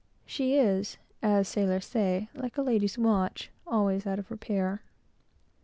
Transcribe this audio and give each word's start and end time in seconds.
She 0.25 0.55
is, 0.55 0.97
as 1.21 1.47
sailors 1.47 1.85
say, 1.85 2.27
like 2.33 2.57
a 2.57 2.63
lady's 2.63 2.97
watch, 2.97 3.51
always 3.67 4.07
out 4.07 4.17
of 4.17 4.31
repair. 4.31 4.81